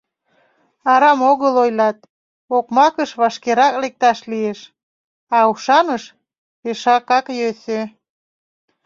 Арам 0.91 1.19
огыл 1.31 1.53
ойлат: 1.63 1.97
окмакыш 2.57 3.11
вашкерак 3.19 3.73
лекташ 3.81 4.19
лиеш, 4.31 4.59
а 5.35 5.37
ушаныш— 5.51 6.03
пешакак 6.61 7.25
йӧсӧ. 7.39 7.79